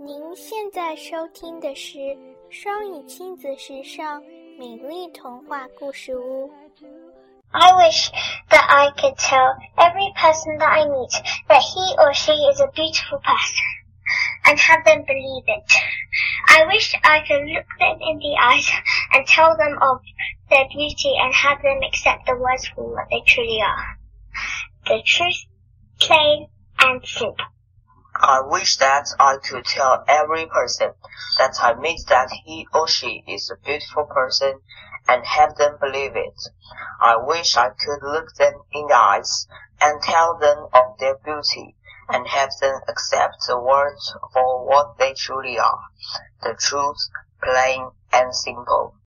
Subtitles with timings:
[0.00, 1.98] 您现在收听的是
[2.50, 4.22] 双语亲子时尚
[4.56, 6.52] 美丽童话故事屋。
[7.50, 8.08] I wish
[8.48, 11.10] that I could tell every person that I meet
[11.48, 13.66] that he or she is a beautiful person
[14.44, 15.66] and have them believe it.
[16.56, 18.70] I wish I could look them in the eyes
[19.12, 20.00] and tell them of
[20.48, 23.98] their beauty and have them accept the words for what they truly are.
[24.86, 25.44] The truth,
[25.98, 26.46] plain
[26.78, 27.44] and simple.
[28.28, 30.92] I wish that I could tell every person
[31.38, 34.60] that I meet that he or she is a beautiful person
[35.08, 36.38] and have them believe it.
[37.00, 39.48] I wish I could look them in the eyes
[39.80, 41.74] and tell them of their beauty
[42.10, 45.84] and have them accept the words for what they truly are.
[46.42, 47.08] The truth,
[47.42, 48.94] plain and simple.